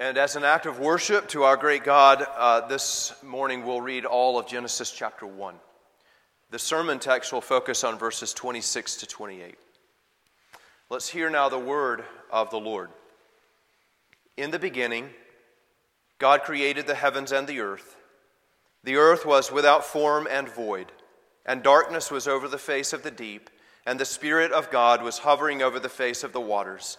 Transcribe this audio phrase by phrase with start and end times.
[0.00, 4.04] And as an act of worship to our great God, uh, this morning we'll read
[4.04, 5.56] all of Genesis chapter 1.
[6.50, 9.56] The sermon text will focus on verses 26 to 28.
[10.88, 12.90] Let's hear now the word of the Lord.
[14.36, 15.10] In the beginning,
[16.20, 17.96] God created the heavens and the earth.
[18.84, 20.92] The earth was without form and void,
[21.44, 23.50] and darkness was over the face of the deep,
[23.84, 26.98] and the Spirit of God was hovering over the face of the waters.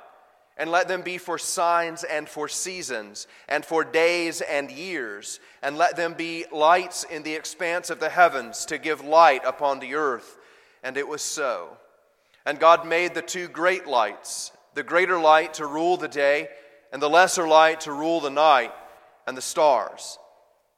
[0.61, 5.39] And let them be for signs and for seasons, and for days and years.
[5.63, 9.79] And let them be lights in the expanse of the heavens to give light upon
[9.79, 10.37] the earth.
[10.83, 11.77] And it was so.
[12.45, 16.47] And God made the two great lights the greater light to rule the day,
[16.93, 18.71] and the lesser light to rule the night,
[19.25, 20.19] and the stars.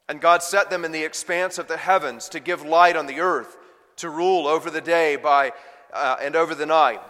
[0.08, 3.20] And God set them in the expanse of the heavens to give light on the
[3.20, 3.58] earth,
[3.96, 5.52] to rule over the day by,
[5.92, 7.02] uh, and over the night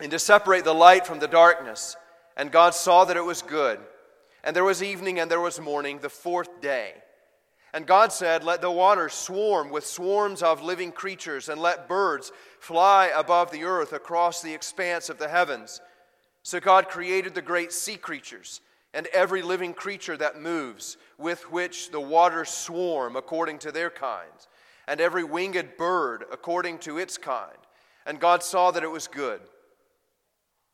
[0.00, 1.96] and to separate the light from the darkness.
[2.36, 3.78] And God saw that it was good.
[4.42, 6.94] And there was evening and there was morning, the fourth day.
[7.72, 12.32] And God said, Let the waters swarm with swarms of living creatures, and let birds
[12.58, 15.80] fly above the earth across the expanse of the heavens.
[16.42, 18.60] So God created the great sea creatures
[18.92, 24.48] and every living creature that moves, with which the waters swarm according to their kinds,
[24.88, 27.56] and every winged bird according to its kind.
[28.04, 29.40] And God saw that it was good.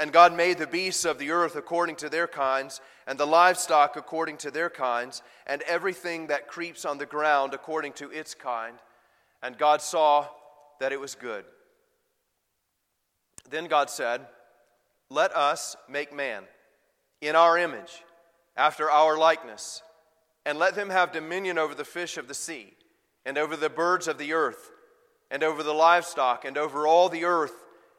[0.00, 3.96] And God made the beasts of the earth according to their kinds, and the livestock
[3.96, 8.78] according to their kinds, and everything that creeps on the ground according to its kind.
[9.42, 10.26] And God saw
[10.80, 11.44] that it was good.
[13.50, 14.22] Then God said,
[15.10, 16.44] Let us make man
[17.20, 18.02] in our image,
[18.56, 19.82] after our likeness,
[20.46, 22.72] and let them have dominion over the fish of the sea,
[23.26, 24.70] and over the birds of the earth,
[25.30, 27.52] and over the livestock, and over all the earth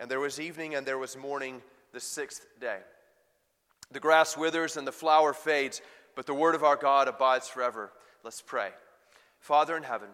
[0.00, 1.62] And there was evening and there was morning
[1.92, 2.78] the sixth day.
[3.90, 5.80] The grass withers and the flower fades,
[6.14, 7.92] but the word of our God abides forever.
[8.24, 8.70] Let's pray.
[9.38, 10.08] Father in heaven,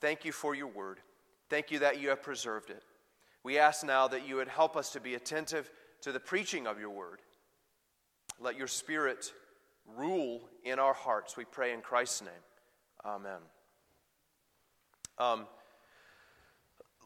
[0.00, 0.98] thank you for your word.
[1.50, 2.82] Thank you that you have preserved it.
[3.42, 5.70] We ask now that you would help us to be attentive
[6.02, 7.20] to the preaching of your word.
[8.40, 9.32] Let your spirit
[9.96, 12.30] rule in our hearts, we pray in Christ's name.
[13.04, 13.40] Amen.
[15.18, 15.46] Um,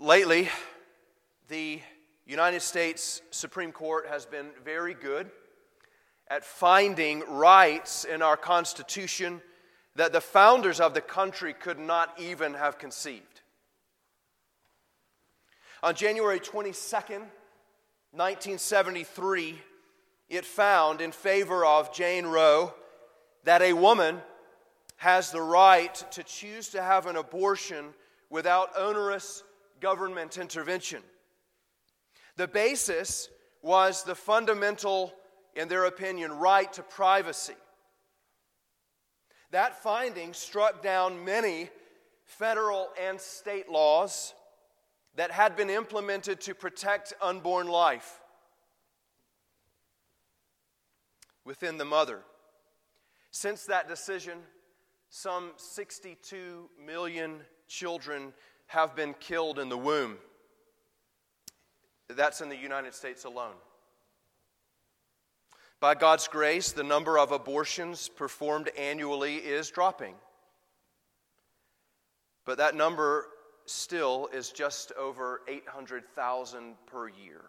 [0.01, 0.49] lately,
[1.49, 1.81] the
[2.27, 5.31] United States Supreme Court has been very good
[6.29, 9.43] at finding rights in our Constitution
[9.97, 13.43] that the founders of the country could not even have conceived.
[15.83, 17.27] On January 22nd,
[18.13, 19.59] 1973,
[20.29, 22.73] it found in favor of Jane Roe
[23.45, 24.23] that a woman
[24.97, 27.87] has the right to choose to have an abortion
[28.31, 29.43] without onerous
[29.81, 31.03] government intervention.
[32.37, 33.29] The basis
[33.63, 35.13] was the fundamental,
[35.55, 37.55] in their opinion, right to privacy.
[39.51, 41.69] That finding struck down many
[42.25, 44.35] federal and state laws
[45.17, 48.21] that had been implemented to protect unborn life
[51.45, 52.21] within the mother.
[53.31, 54.39] Since that decision,
[55.11, 58.33] some 62 million children
[58.69, 60.17] have been killed in the womb.
[62.17, 63.55] That's in the United States alone.
[65.81, 70.15] By God's grace, the number of abortions performed annually is dropping.
[72.45, 73.27] But that number
[73.67, 77.43] still is just over 800,000 per year.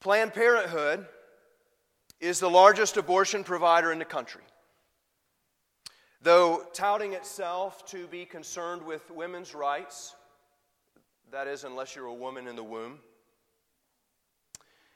[0.00, 1.06] Planned Parenthood
[2.20, 4.42] is the largest abortion provider in the country.
[6.22, 10.14] Though touting itself to be concerned with women's rights,
[11.32, 12.98] that is, unless you're a woman in the womb,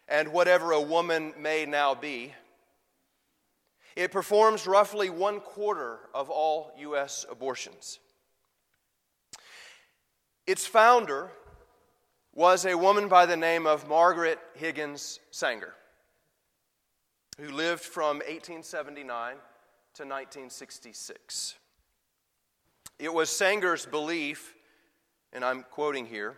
[0.08, 2.34] and whatever a woman may now be,
[3.94, 7.24] it performs roughly one quarter of all U.S.
[7.30, 8.00] abortions.
[10.46, 11.30] Its founder
[12.34, 15.74] was a woman by the name of Margaret Higgins Sanger,
[17.38, 21.54] who lived from 1879 to 1966.
[22.98, 24.54] It was Sanger's belief,
[25.34, 26.36] and I'm quoting here,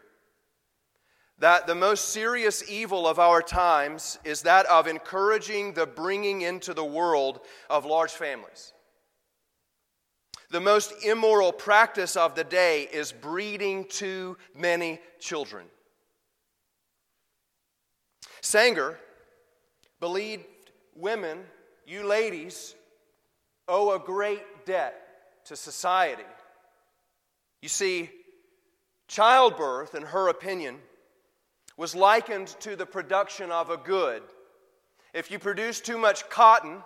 [1.38, 6.72] that the most serious evil of our times is that of encouraging the bringing into
[6.72, 8.72] the world of large families.
[10.50, 15.66] The most immoral practice of the day is breeding too many children.
[18.40, 18.99] Sanger
[20.00, 20.44] believed
[20.94, 21.40] women,
[21.87, 22.75] you ladies,
[23.69, 24.94] owe a great debt
[25.46, 26.22] to society.
[27.60, 28.08] You see,
[29.08, 30.79] childbirth, in her opinion,
[31.76, 34.23] was likened to the production of a good.
[35.12, 36.82] If you produce too much cotton,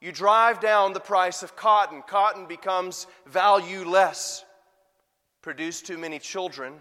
[0.00, 2.02] you drive down the price of cotton.
[2.06, 4.44] Cotton becomes valueless.
[5.42, 6.74] Produce too many children,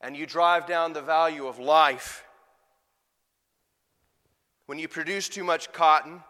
[0.00, 2.24] and you drive down the value of life.
[4.66, 6.22] When you produce too much cotton,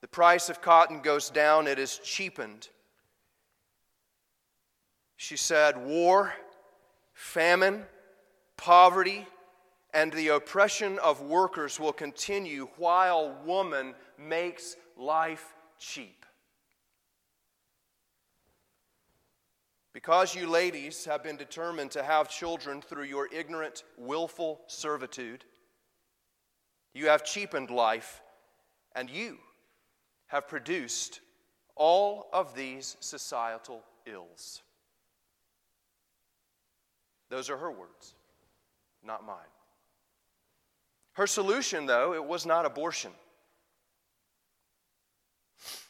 [0.00, 2.68] the price of cotton goes down, it is cheapened.
[5.16, 6.32] She said, War,
[7.16, 7.82] famine,
[8.58, 9.26] poverty,
[9.94, 16.26] and the oppression of workers will continue while woman makes life cheap.
[19.94, 25.42] Because you ladies have been determined to have children through your ignorant, willful servitude,
[26.92, 28.20] you have cheapened life,
[28.94, 29.38] and you
[30.26, 31.20] have produced
[31.76, 34.60] all of these societal ills.
[37.36, 38.14] Those are her words,
[39.04, 39.36] not mine.
[41.12, 43.10] Her solution, though, it was not abortion.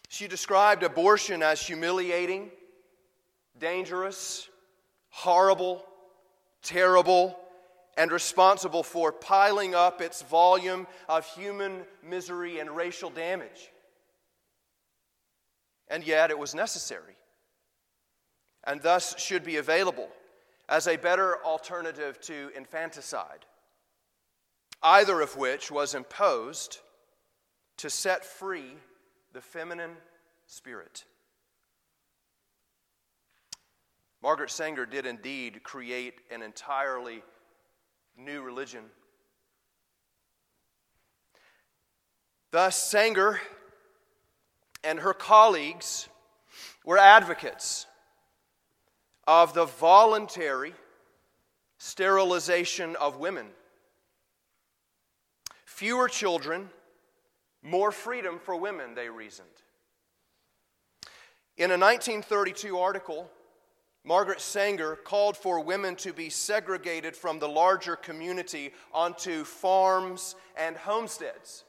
[0.09, 2.51] She described abortion as humiliating,
[3.61, 4.49] dangerous,
[5.11, 5.87] horrible,
[6.65, 7.39] terrible,
[7.97, 13.71] and responsible for piling up its volume of human misery and racial damage.
[15.87, 17.15] And yet it was necessary,
[18.65, 20.09] and thus should be available
[20.69, 23.47] as a better alternative to infanticide,
[24.83, 26.81] either of which was imposed
[27.77, 28.75] to set free
[29.33, 29.97] the feminine
[30.47, 31.05] spirit.
[34.23, 37.23] Margaret Sanger did indeed create an entirely
[38.17, 38.85] new religion.
[42.51, 43.41] Thus, Sanger
[44.83, 46.09] and her colleagues
[46.85, 47.87] were advocates
[49.27, 50.73] of the voluntary
[51.79, 53.47] sterilization of women.
[55.65, 56.71] Fewer children,
[57.63, 59.49] more freedom for women, they reasoned.
[61.57, 63.31] In a 1932 article,
[64.05, 70.77] Margaret Sanger called for women to be segregated from the larger community onto farms and
[70.77, 71.65] homesteads,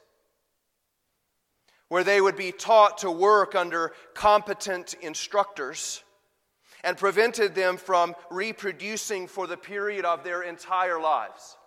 [1.88, 6.04] where they would be taught to work under competent instructors
[6.88, 11.58] and prevented them from reproducing for the period of their entire lives.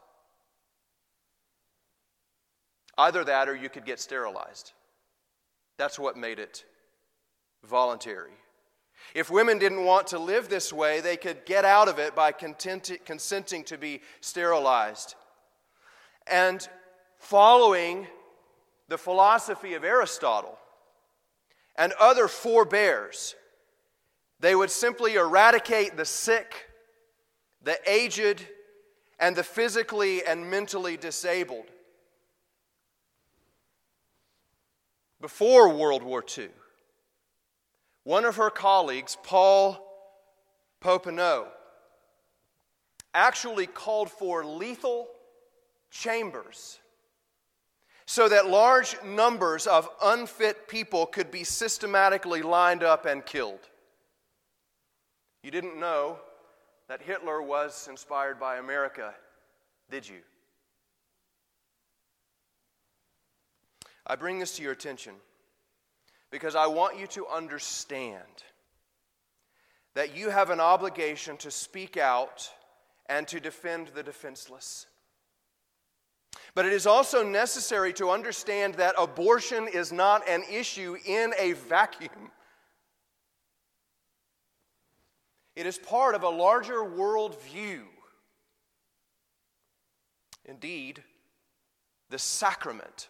[2.97, 4.71] Either that or you could get sterilized.
[5.77, 6.65] That's what made it
[7.63, 8.31] voluntary.
[9.13, 12.31] If women didn't want to live this way, they could get out of it by
[12.31, 15.13] consenting to be sterilized.
[16.25, 16.67] And
[17.19, 18.07] following
[18.87, 20.57] the philosophy of Aristotle
[21.75, 23.35] and other forebears,
[24.41, 26.67] they would simply eradicate the sick,
[27.63, 28.45] the aged,
[29.19, 31.67] and the physically and mentally disabled.
[35.21, 36.49] Before World War II,
[38.03, 39.77] one of her colleagues, Paul
[40.83, 41.45] Popenoe,
[43.13, 45.07] actually called for lethal
[45.91, 46.79] chambers
[48.07, 53.69] so that large numbers of unfit people could be systematically lined up and killed.
[55.43, 56.19] You didn't know
[56.87, 59.13] that Hitler was inspired by America,
[59.89, 60.19] did you?
[64.05, 65.13] I bring this to your attention
[66.31, 68.43] because I want you to understand
[69.93, 72.49] that you have an obligation to speak out
[73.07, 74.87] and to defend the defenseless.
[76.53, 81.53] But it is also necessary to understand that abortion is not an issue in a
[81.53, 82.31] vacuum.
[85.61, 87.83] It is part of a larger worldview.
[90.43, 91.03] Indeed,
[92.09, 93.09] the sacrament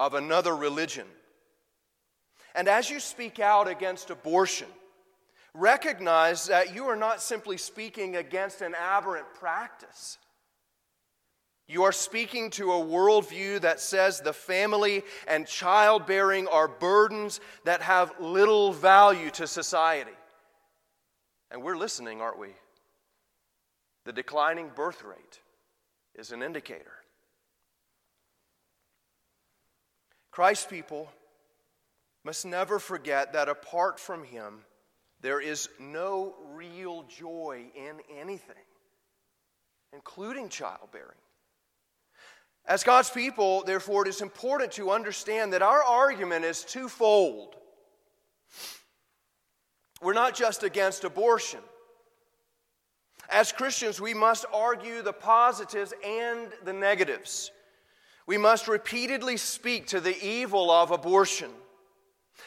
[0.00, 1.04] of another religion
[2.54, 4.68] and as you speak out against abortion,
[5.52, 10.16] recognize that you are not simply speaking against an aberrant practice.
[11.66, 17.82] You are speaking to a worldview that says the family and childbearing are burdens that
[17.82, 20.12] have little value to society.
[21.50, 22.48] And we're listening, aren't we?
[24.04, 25.40] The declining birth rate
[26.14, 26.92] is an indicator.
[30.30, 31.10] Christ's people
[32.24, 34.60] must never forget that apart from Him,
[35.20, 38.54] there is no real joy in anything,
[39.92, 41.18] including childbearing.
[42.66, 47.56] As God's people, therefore, it is important to understand that our argument is twofold.
[50.00, 51.60] We're not just against abortion.
[53.28, 57.50] As Christians, we must argue the positives and the negatives.
[58.26, 61.50] We must repeatedly speak to the evil of abortion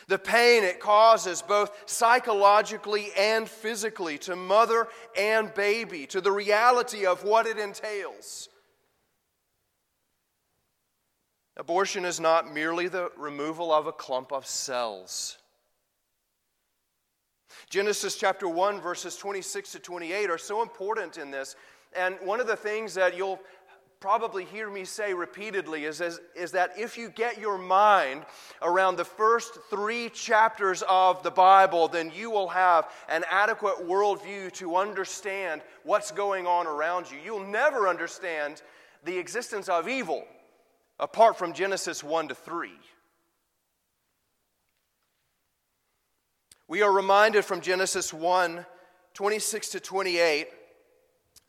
[0.08, 7.06] the pain it causes, both psychologically and physically, to mother and baby, to the reality
[7.06, 8.50] of what it entails.
[11.58, 15.38] Abortion is not merely the removal of a clump of cells.
[17.70, 21.56] Genesis chapter 1, verses 26 to 28 are so important in this.
[21.94, 23.40] And one of the things that you'll
[24.02, 28.26] probably hear me say repeatedly is, is, is, that if you get your mind
[28.64, 34.52] around the first three chapters of the Bible, then you will have an adequate worldview
[34.54, 37.18] to understand what's going on around you.
[37.24, 38.64] You'll never understand
[39.06, 40.26] the existence of evil
[41.00, 42.72] apart from Genesis 1 to 3.
[46.72, 48.66] We are reminded from Genesis 1
[49.14, 50.48] 26 to 28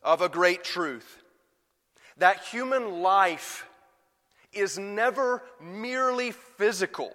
[0.01, 1.23] of a great truth
[2.17, 3.65] that human life
[4.51, 7.13] is never merely physical.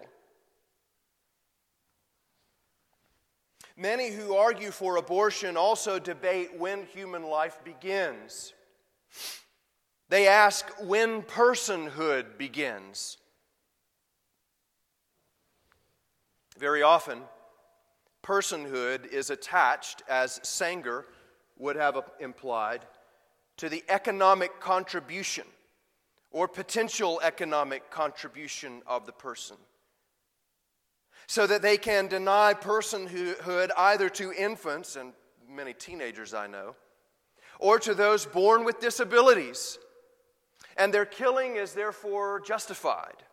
[3.77, 8.55] Many who argue for abortion also debate when human life begins.
[10.09, 13.19] They ask when personhood begins.
[16.57, 17.21] Very often,
[18.29, 21.07] personhood is attached, as Sanger
[21.57, 22.85] would have implied,
[23.57, 25.45] to the economic contribution
[26.31, 29.57] or potential economic contribution of the person.
[31.27, 35.15] So that they can deny personhood either to infants, and
[35.49, 36.77] many teenagers I know,
[37.59, 39.79] or to those born with disabilities.
[40.77, 43.25] And their killing is therefore justified.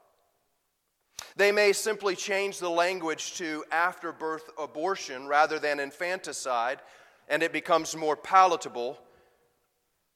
[1.35, 6.79] They may simply change the language to after birth abortion rather than infanticide,
[7.27, 8.99] and it becomes more palatable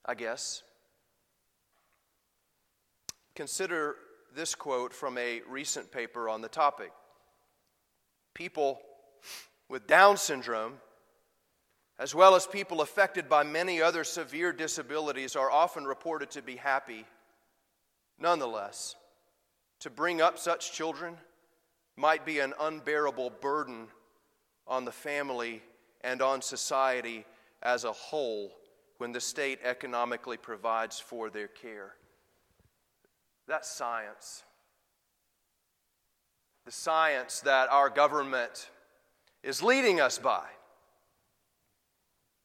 [0.04, 0.62] I guess.
[3.34, 3.96] Consider
[4.34, 6.90] this quote from a recent paper on the topic.
[8.34, 8.80] People
[9.68, 10.80] with Down syndrome
[12.00, 16.56] as well as people affected by many other severe disabilities, are often reported to be
[16.56, 17.04] happy.
[18.18, 18.94] Nonetheless,
[19.80, 21.16] to bring up such children
[21.96, 23.88] might be an unbearable burden
[24.66, 25.62] on the family
[26.02, 27.24] and on society
[27.62, 28.52] as a whole
[28.98, 31.94] when the state economically provides for their care.
[33.48, 34.44] That's science.
[36.66, 38.70] The science that our government
[39.42, 40.44] is leading us by.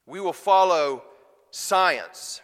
[0.06, 1.04] We will follow
[1.50, 2.40] science.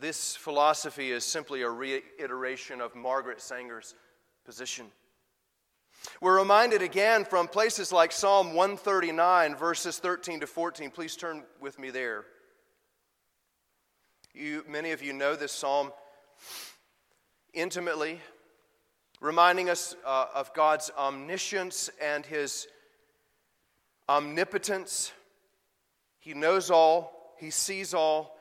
[0.00, 3.96] This philosophy is simply a reiteration of Margaret Sanger's
[4.44, 4.86] position.
[6.20, 10.90] We're reminded again from places like Psalm 139, verses 13 to 14.
[10.92, 12.26] Please turn with me there.
[14.32, 15.90] You, many of you know this psalm
[17.52, 18.20] intimately,
[19.20, 22.68] reminding us uh, of God's omniscience and his
[24.08, 25.12] omnipotence.
[26.20, 28.37] He knows all, He sees all.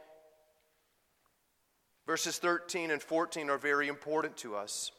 [2.08, 4.92] Verses 13 and 14 are very important to us.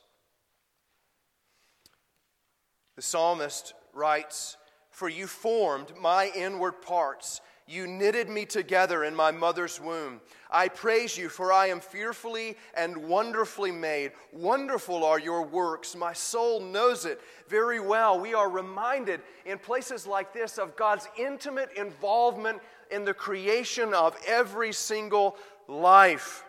[2.97, 4.59] The psalmist writes,
[4.91, 7.41] For you formed my inward parts.
[7.67, 10.21] You knitted me together in my mother's womb.
[10.51, 14.13] I praise you, for I am fearfully and wonderfully made.
[14.33, 15.97] Wonderful are your works.
[15.97, 18.19] My soul knows it very well.
[18.19, 22.61] We are reminded in places like this of God's intimate involvement
[22.91, 25.37] in the creation of every single
[25.69, 26.45] life.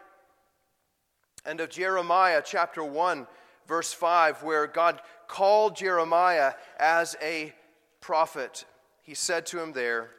[1.46, 3.28] And of Jeremiah chapter 1,
[3.68, 7.54] verse 5, where God called Jeremiah as a
[8.02, 8.66] prophet.
[9.04, 10.12] He said to him there,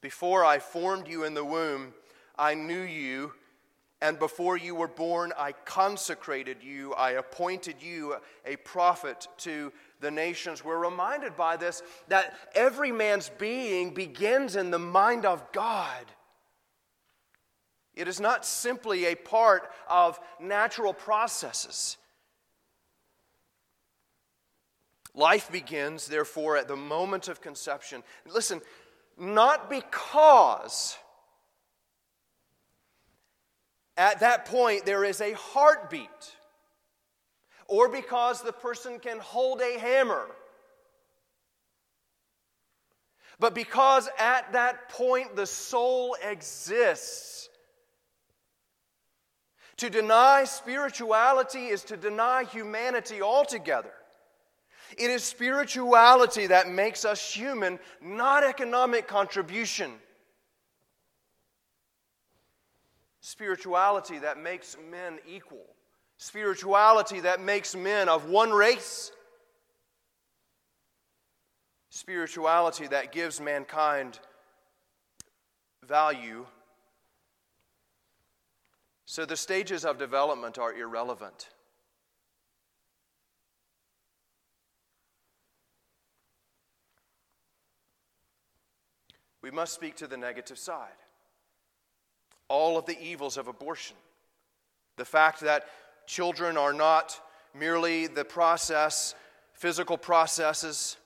[0.00, 1.94] before I formed you in the womb,
[2.36, 3.34] I knew you,
[4.00, 6.92] and before you were born, I consecrated you.
[6.94, 10.64] I appointed you a prophet to the nations.
[10.64, 16.04] We're reminded by this that every man's being begins in the mind of God.
[17.94, 21.98] It is not simply a part of natural processes.
[25.14, 28.02] Life begins, therefore, at the moment of conception.
[28.26, 28.62] Listen,
[29.18, 30.96] not because
[33.96, 36.08] at that point there is a heartbeat
[37.66, 40.26] or because the person can hold a hammer,
[43.38, 47.50] but because at that point the soul exists.
[49.82, 53.90] To deny spirituality is to deny humanity altogether.
[54.96, 59.90] It is spirituality that makes us human, not economic contribution.
[63.22, 65.66] Spirituality that makes men equal.
[66.16, 69.10] Spirituality that makes men of one race.
[71.90, 74.20] Spirituality that gives mankind
[75.84, 76.46] value.
[79.12, 81.50] So the stages of development are irrelevant.
[89.42, 90.88] we must speak to the negative side.
[92.48, 93.98] All of the evils of abortion.
[94.96, 95.66] The fact that
[96.06, 97.20] children are not
[97.52, 99.14] merely the process,
[99.52, 100.96] physical processes,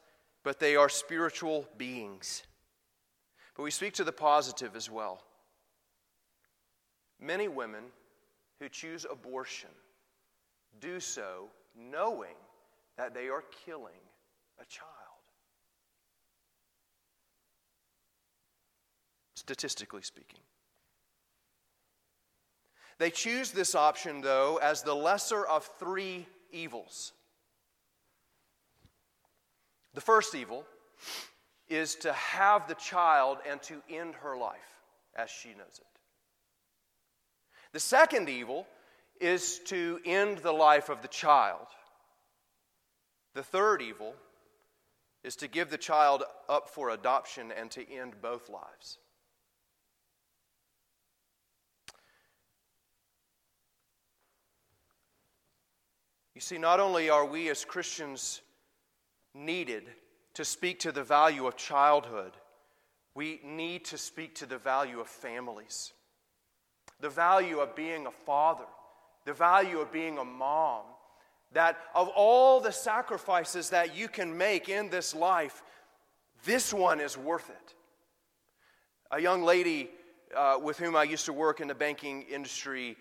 [0.45, 2.45] but they are spiritual beings.
[3.57, 5.26] But we speak to the positive as well.
[7.21, 7.85] Many women
[8.61, 9.71] who choose abortion
[10.81, 12.37] do so knowing
[12.97, 13.93] that they are killing
[14.61, 14.93] a child.
[19.47, 20.41] statistically speaking.
[22.99, 27.13] They choose this option, though, as the lesser of three evils.
[29.95, 30.65] The first evil
[31.69, 34.83] is to have the child and to end her life
[35.15, 35.96] as she knows it.
[37.77, 38.67] The second evil
[39.21, 41.67] is to end the life of the child.
[43.35, 44.15] The third evil
[45.23, 48.97] is to give the child up for adoption and to end both lives.
[56.35, 58.41] You see, not only are we as Christians
[59.35, 59.85] needed
[60.33, 62.33] to speak to the value of childhood,
[63.15, 65.93] we need to speak to the value of families,
[67.01, 68.65] the value of being a father,
[69.25, 70.83] the value of being a mom.
[71.53, 75.63] That of all the sacrifices that you can make in this life,
[76.45, 77.75] this one is worth it.
[79.11, 79.91] A young lady
[80.37, 82.97] uh, with whom I used to work in the banking industry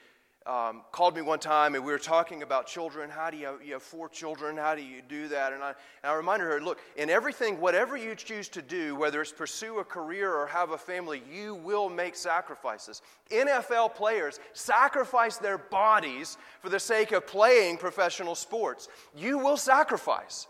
[0.48, 3.10] um, called me one time and we were talking about children.
[3.10, 4.58] How do you, you have four children?
[4.58, 5.54] How do you do that?
[5.54, 9.22] And I, and I reminded her, look, in everything, whatever you choose to do, whether
[9.22, 13.02] it's pursue a career or have a family, you will make sacrifices.
[13.32, 18.88] NFL players sacrifice their bodies for the sake of playing professional sports.
[19.16, 20.48] You will sacrifice.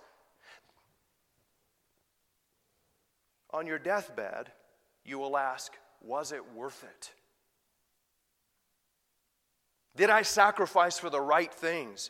[3.52, 4.52] On your deathbed,
[5.06, 7.12] you will ask, was it worth it?
[9.96, 12.10] Did I sacrifice for the right things?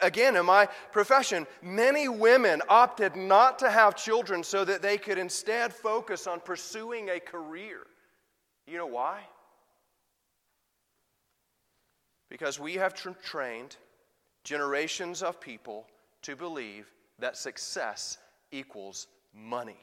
[0.00, 5.18] Again, in my profession, many women opted not to have children so that they could
[5.18, 7.80] instead focus on pursuing a career.
[8.66, 9.20] You know why?
[12.30, 13.76] Because we have tra- trained
[14.42, 15.86] generations of people
[16.22, 18.16] to believe that success
[18.50, 19.76] equals money.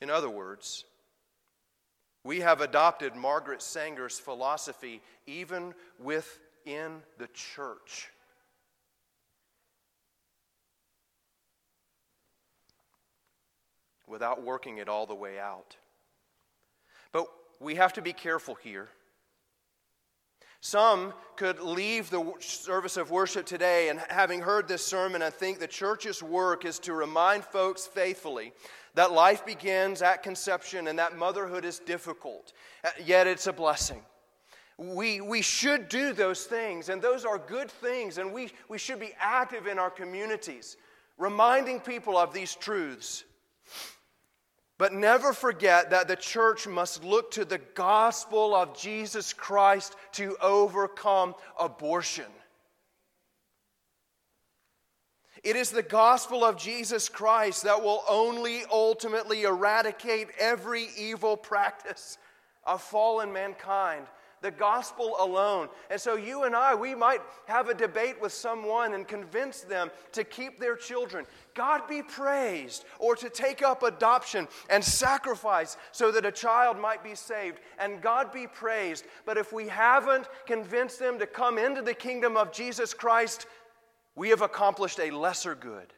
[0.00, 0.84] In other words,
[2.24, 8.10] we have adopted Margaret Sanger's philosophy even within the church.
[14.06, 15.76] Without working it all the way out.
[17.12, 17.26] But
[17.60, 18.88] we have to be careful here.
[20.60, 25.60] Some could leave the service of worship today and having heard this sermon I think
[25.60, 28.52] the church's work is to remind folks faithfully
[28.94, 34.02] that life begins at conception and that motherhood is difficult, uh, yet it's a blessing.
[34.78, 38.98] We, we should do those things, and those are good things, and we, we should
[38.98, 40.76] be active in our communities,
[41.16, 43.24] reminding people of these truths.
[44.78, 50.36] But never forget that the church must look to the gospel of Jesus Christ to
[50.40, 52.24] overcome abortion.
[55.42, 62.18] It is the gospel of Jesus Christ that will only ultimately eradicate every evil practice
[62.64, 64.06] of fallen mankind.
[64.40, 65.68] The gospel alone.
[65.90, 69.90] And so, you and I, we might have a debate with someone and convince them
[70.12, 71.26] to keep their children.
[71.54, 72.84] God be praised.
[72.98, 77.58] Or to take up adoption and sacrifice so that a child might be saved.
[77.78, 79.04] And God be praised.
[79.26, 83.46] But if we haven't convinced them to come into the kingdom of Jesus Christ,
[84.14, 85.92] we have accomplished a lesser good.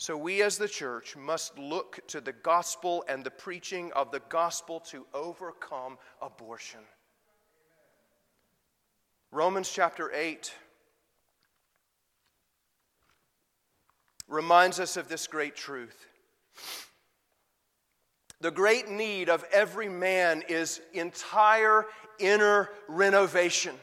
[0.00, 4.22] So, we as the church must look to the gospel and the preaching of the
[4.28, 6.80] gospel to overcome abortion.
[9.32, 10.54] Romans chapter 8
[14.28, 16.06] reminds us of this great truth.
[18.40, 21.86] The great need of every man is entire
[22.20, 23.74] inner renovation.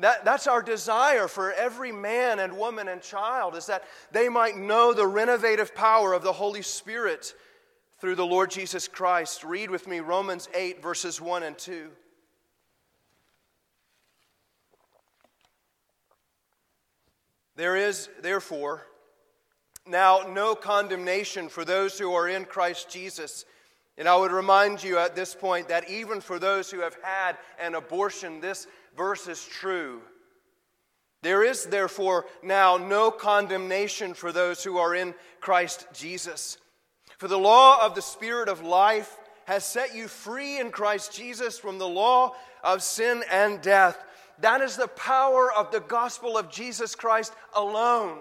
[0.00, 4.56] That, that's our desire for every man and woman and child, is that they might
[4.56, 7.34] know the renovative power of the Holy Spirit
[8.00, 9.44] through the Lord Jesus Christ.
[9.44, 11.90] Read with me Romans 8, verses 1 and 2.
[17.54, 18.86] There is, therefore,
[19.86, 23.44] now no condemnation for those who are in Christ Jesus
[23.98, 27.36] and I would remind you at this point that even for those who have had
[27.60, 30.00] an abortion, this verse is true.
[31.22, 36.58] There is therefore now no condemnation for those who are in Christ Jesus.
[37.18, 41.58] For the law of the Spirit of life has set you free in Christ Jesus
[41.58, 44.02] from the law of sin and death.
[44.40, 48.18] That is the power of the gospel of Jesus Christ alone.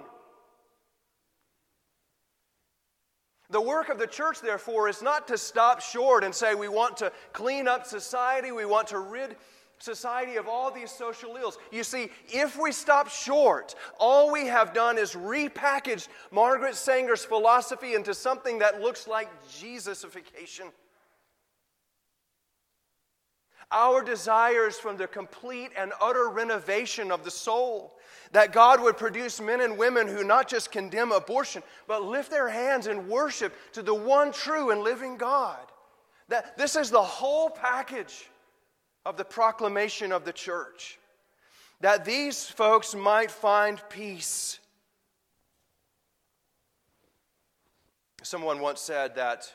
[3.50, 6.98] The work of the church, therefore, is not to stop short and say we want
[6.98, 9.36] to clean up society, we want to rid
[9.82, 11.58] society of all these social ills.
[11.72, 17.96] You see, if we stop short, all we have done is repackaged Margaret Sanger's philosophy
[17.96, 20.72] into something that looks like Jesusification.
[23.72, 27.98] Our desires from the complete and utter renovation of the soul
[28.34, 32.50] that God would produce men and women who not just condemn abortion, but lift their
[32.50, 35.60] hands in worship to the one true and living God.
[36.28, 38.30] That this is the whole package
[39.06, 41.00] of the proclamation of the church.
[41.82, 44.60] That these folks might find peace.
[48.22, 49.52] Someone once said that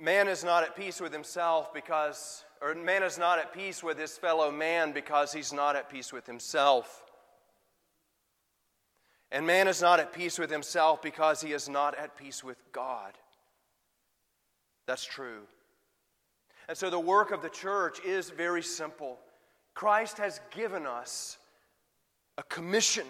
[0.00, 3.98] man is not at peace with himself because or man is not at peace with
[3.98, 7.04] his fellow man because he's not at peace with himself.
[9.30, 12.56] And man is not at peace with himself because he is not at peace with
[12.72, 13.12] God.
[14.86, 15.42] That's true.
[16.68, 19.18] And so the work of the church is very simple.
[19.74, 21.38] Christ has given us
[22.36, 23.06] a commission.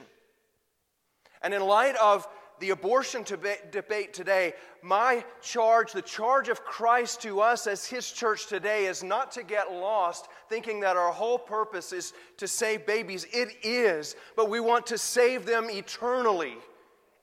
[1.43, 2.29] And in light of
[2.61, 8.47] the abortion debate today, my charge, the charge of Christ to us as His church
[8.47, 13.27] today, is not to get lost thinking that our whole purpose is to save babies.
[13.33, 16.57] It is, but we want to save them eternally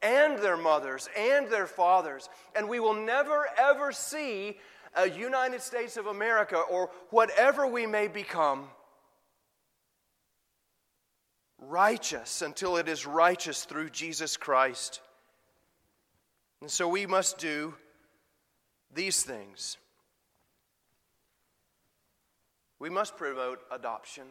[0.02, 2.30] and their mothers and their fathers.
[2.56, 4.58] And we will never, ever see
[4.96, 8.68] a United States of America or whatever we may become
[11.60, 15.02] righteous until it is righteous through Jesus Christ.
[16.62, 17.74] And so we must do
[18.94, 19.78] these things.
[22.80, 24.26] We must promote adoption.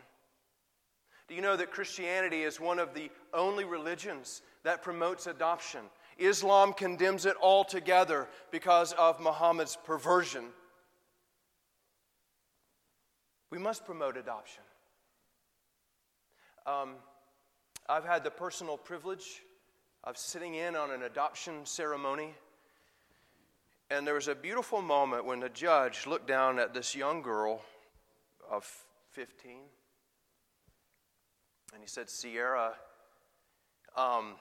[1.28, 5.80] Do you know that Christianity is one of the only religions that promotes adoption?
[6.18, 10.44] Islam condemns it altogether because of Muhammad's perversion.
[13.50, 14.62] We must promote adoption.
[16.66, 16.94] Um,
[17.88, 19.42] I've had the personal privilege
[20.02, 22.34] of sitting in on an adoption ceremony.
[23.90, 27.62] And there was a beautiful moment when the judge looked down at this young girl
[28.50, 28.64] of
[29.12, 29.58] 15
[31.74, 32.74] and he said, Sierra,
[33.96, 34.34] um,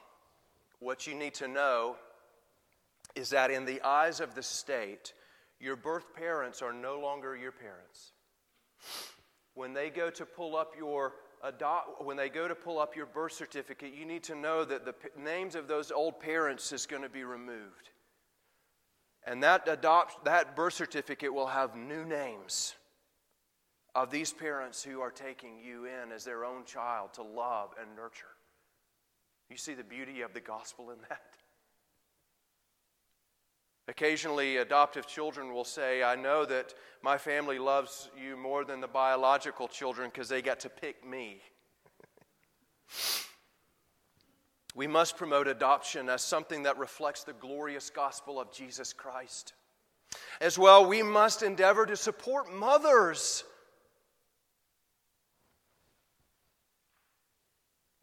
[0.83, 1.95] what you need to know
[3.15, 5.13] is that in the eyes of the state,
[5.59, 8.11] your birth parents are no longer your parents.
[9.53, 13.05] When they go to pull up your adopt, when they go to pull up your
[13.05, 16.85] birth certificate, you need to know that the p- names of those old parents is
[16.85, 17.89] going to be removed.
[19.25, 22.75] And that, adopt, that birth certificate will have new names
[23.95, 27.95] of these parents who are taking you in as their own child to love and
[27.95, 28.32] nurture.
[29.49, 31.21] You see the beauty of the gospel in that?
[33.87, 38.87] Occasionally, adoptive children will say, I know that my family loves you more than the
[38.87, 41.41] biological children because they got to pick me.
[44.75, 49.53] we must promote adoption as something that reflects the glorious gospel of Jesus Christ.
[50.39, 53.43] As well, we must endeavor to support mothers.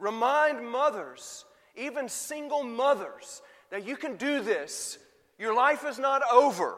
[0.01, 1.45] Remind mothers,
[1.77, 4.99] even single mothers, that you can do this
[5.41, 6.77] your life is not over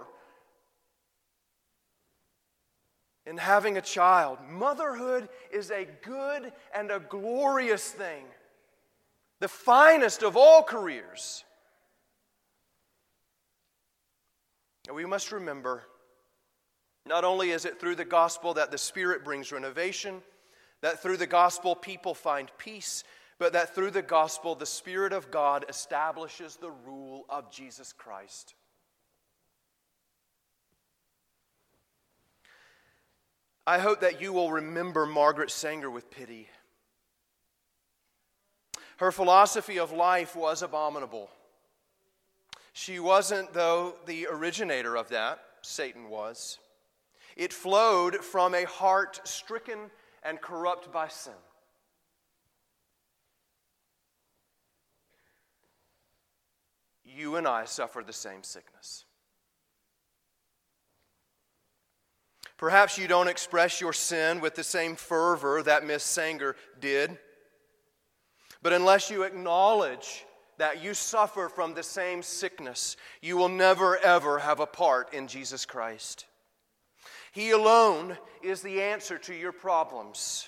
[3.27, 4.39] in having a child.
[4.49, 8.25] Motherhood is a good and a glorious thing,
[9.41, 11.43] the finest of all careers.
[14.87, 15.83] And we must remember
[17.05, 20.23] not only is it through the gospel that the Spirit brings renovation,
[20.83, 23.05] that through the gospel people find peace,
[23.39, 28.55] but that through the gospel, the Spirit of God establishes the rule of Jesus Christ.
[33.67, 36.49] I hope that you will remember Margaret Sanger with pity.
[38.97, 41.31] Her philosophy of life was abominable.
[42.73, 46.59] She wasn't, though, the originator of that, Satan was.
[47.37, 49.91] It flowed from a heart stricken
[50.23, 51.33] and corrupt by sin.
[57.17, 59.05] you and I suffer the same sickness.
[62.57, 67.19] Perhaps you don't express your sin with the same fervor that Miss Sanger did.
[68.63, 70.25] But unless you acknowledge
[70.59, 75.27] that you suffer from the same sickness, you will never, ever have a part in
[75.27, 76.27] Jesus Christ.
[77.33, 80.47] He alone is the answer to your problems.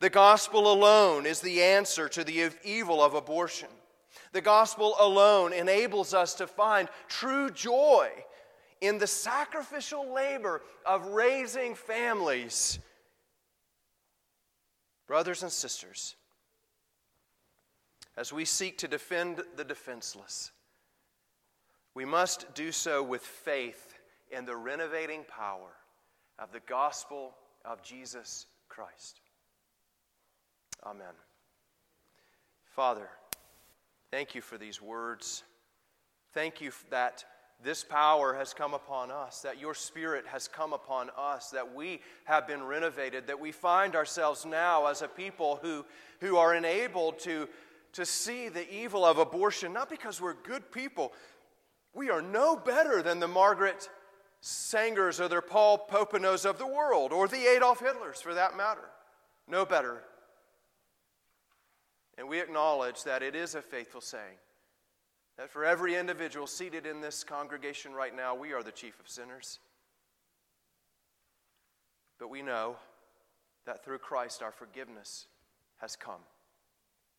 [0.00, 3.68] The gospel alone is the answer to the evil of abortion.
[4.32, 8.10] The gospel alone enables us to find true joy
[8.80, 12.80] in the sacrificial labor of raising families.
[15.06, 16.16] Brothers and sisters,
[18.16, 20.50] as we seek to defend the defenseless,
[21.94, 23.94] we must do so with faith
[24.32, 25.79] in the renovating power
[26.40, 29.20] of the gospel of Jesus Christ.
[30.84, 31.14] Amen.
[32.64, 33.10] Father,
[34.10, 35.44] Thank you for these words.
[36.34, 37.24] Thank you that
[37.62, 42.00] this power has come upon us, that your spirit has come upon us, that we
[42.24, 45.84] have been renovated, that we find ourselves now as a people who,
[46.18, 47.48] who are enabled to,
[47.92, 51.12] to see the evil of abortion, not because we're good people.
[51.94, 53.88] We are no better than the Margaret
[54.40, 58.88] Sangers or the Paul Popenoes of the world, or the Adolf Hitlers for that matter.
[59.46, 60.02] No better.
[62.16, 64.38] And we acknowledge that it is a faithful saying
[65.36, 69.08] that for every individual seated in this congregation right now, we are the chief of
[69.08, 69.58] sinners.
[72.18, 72.76] But we know
[73.64, 75.26] that through Christ our forgiveness
[75.78, 76.20] has come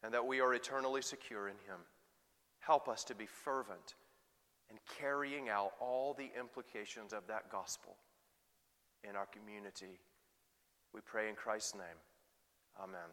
[0.04, 1.80] and that we are eternally secure in Him.
[2.60, 3.96] Help us to be fervent
[4.72, 7.98] in carrying out all the implications of that gospel
[9.04, 10.00] in our community.
[10.94, 12.00] We pray in Christ's name.
[12.82, 13.12] Amen.